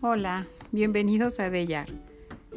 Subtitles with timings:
[0.00, 1.88] Hola, bienvenidos a Dellar.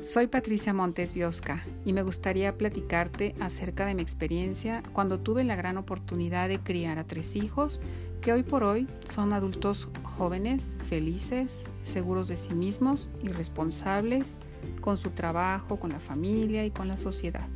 [0.03, 5.55] Soy Patricia Montes Biosca y me gustaría platicarte acerca de mi experiencia cuando tuve la
[5.55, 7.81] gran oportunidad de criar a tres hijos
[8.21, 14.37] que hoy por hoy son adultos jóvenes, felices, seguros de sí mismos y responsables
[14.79, 17.47] con su trabajo, con la familia y con la sociedad.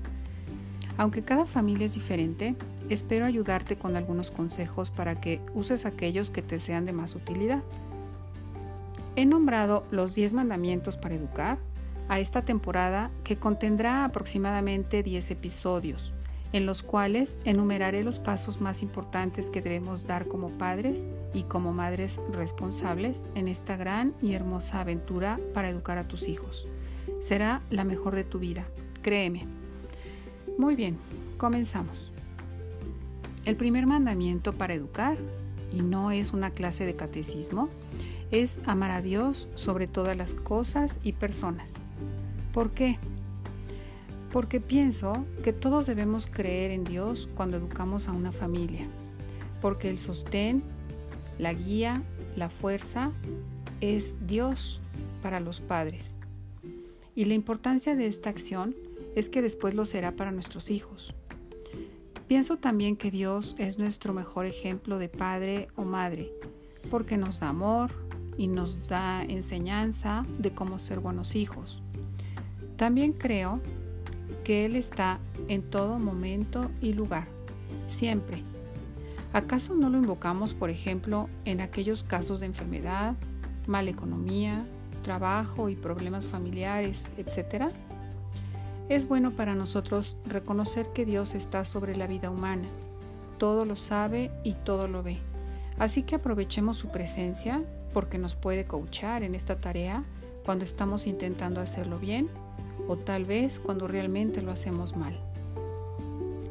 [0.97, 2.56] Aunque cada familia es diferente,
[2.89, 7.61] espero ayudarte con algunos consejos para que uses aquellos que te sean de más utilidad.
[9.18, 11.57] He nombrado los 10 mandamientos para educar
[12.10, 16.14] a esta temporada que contendrá aproximadamente 10 episodios,
[16.51, 21.71] en los cuales enumeraré los pasos más importantes que debemos dar como padres y como
[21.73, 26.68] madres responsables en esta gran y hermosa aventura para educar a tus hijos.
[27.21, 28.65] Será la mejor de tu vida,
[29.01, 29.47] créeme.
[30.57, 30.97] Muy bien,
[31.37, 32.11] comenzamos.
[33.45, 35.17] El primer mandamiento para educar,
[35.72, 37.70] y no es una clase de catecismo,
[38.41, 41.81] es amar a Dios sobre todas las cosas y personas.
[42.53, 42.97] ¿Por qué?
[44.30, 48.88] Porque pienso que todos debemos creer en Dios cuando educamos a una familia,
[49.61, 50.63] porque el sostén,
[51.39, 52.03] la guía,
[52.36, 53.11] la fuerza
[53.80, 54.81] es Dios
[55.22, 56.17] para los padres.
[57.16, 58.75] Y la importancia de esta acción
[59.16, 61.16] es que después lo será para nuestros hijos.
[62.28, 66.33] Pienso también que Dios es nuestro mejor ejemplo de padre o madre,
[66.91, 67.91] porque nos da amor,
[68.38, 71.81] y nos da enseñanza de cómo ser buenos hijos.
[72.78, 73.61] También creo
[74.44, 77.28] que Él está en todo momento y lugar,
[77.88, 78.44] siempre.
[79.33, 83.16] ¿Acaso no lo invocamos, por ejemplo, en aquellos casos de enfermedad,
[83.67, 84.66] mala economía,
[85.03, 87.72] trabajo y problemas familiares, etcétera?
[88.88, 92.67] Es bueno para nosotros reconocer que Dios está sobre la vida humana,
[93.38, 95.17] todo lo sabe y todo lo ve.
[95.80, 97.61] Así que aprovechemos su presencia
[97.96, 100.04] porque nos puede coachar en esta tarea
[100.44, 102.28] cuando estamos intentando hacerlo bien
[102.90, 105.18] o tal vez cuando realmente lo hacemos mal.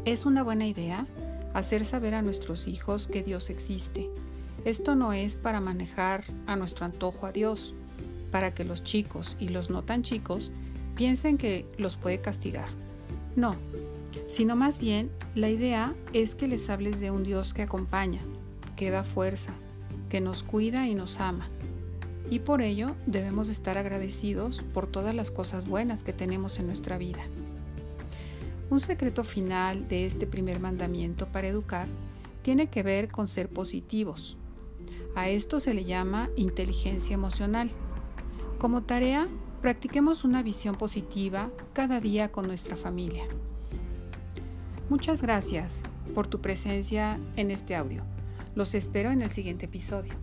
[0.07, 1.07] Es una buena idea
[1.53, 4.09] hacer saber a nuestros hijos que Dios existe.
[4.65, 7.75] Esto no es para manejar a nuestro antojo a Dios,
[8.31, 10.51] para que los chicos y los no tan chicos
[10.97, 12.69] piensen que los puede castigar.
[13.37, 13.55] No,
[14.29, 18.23] sino más bien la idea es que les hables de un Dios que acompaña,
[18.77, 19.53] que da fuerza,
[20.09, 21.49] que nos cuida y nos ama.
[22.31, 26.99] Y por ello debemos estar agradecidos por todas las cosas buenas que tenemos en nuestra
[26.99, 27.23] vida.
[28.71, 31.87] Un secreto final de este primer mandamiento para educar
[32.43, 34.37] tiene que ver con ser positivos.
[35.15, 37.71] A esto se le llama inteligencia emocional.
[38.59, 39.29] Como tarea,
[39.61, 43.25] practiquemos una visión positiva cada día con nuestra familia.
[44.91, 45.85] Muchas gracias
[46.15, 48.14] por tu presencia en este audio.
[48.55, 50.15] Los espero en el siguiente episodio.